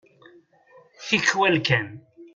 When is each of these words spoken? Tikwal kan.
Tikwal 1.07 1.55
kan. 1.67 1.87